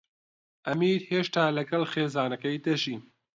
ئەمیر 0.65 0.99
هێشتا 1.11 1.43
لەگەڵ 1.57 1.83
خێزانەکەی 1.91 2.57
دەژی. 2.65 2.97